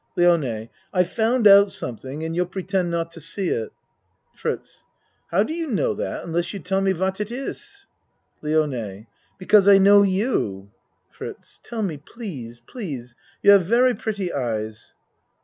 [0.17, 3.49] LIONE I've found out something and you'll pre ACT II 53 tend not to see
[3.49, 3.71] it.
[4.33, 4.83] FRITZ
[5.29, 7.85] How do you know that unless you tell me what it iss?
[8.41, 9.05] LIONE
[9.37, 10.71] Because I know you.
[11.11, 13.13] FRITZ Tell me, please please.
[13.43, 14.95] You have very pretty eyes.